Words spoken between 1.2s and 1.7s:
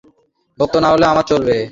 চলবে।